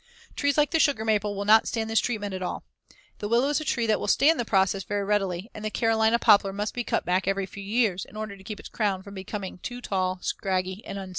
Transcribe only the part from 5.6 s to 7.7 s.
the Carolina poplar must be cut back every few